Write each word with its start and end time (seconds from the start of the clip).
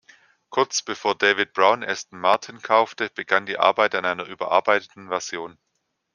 Kurz 0.49 0.81
bevor 0.81 1.13
David 1.13 1.53
Brown 1.53 1.83
Aston 1.83 2.19
Martin 2.21 2.59
kaufte, 2.59 3.11
begann 3.11 3.45
die 3.45 3.59
Arbeit 3.59 3.93
an 3.93 4.03
einer 4.05 4.25
überarbeiteten 4.25 5.09
Version. 5.09 5.59